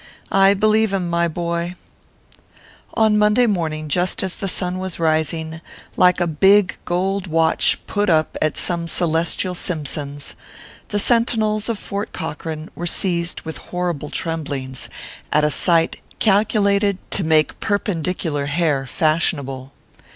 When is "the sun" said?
4.33-4.79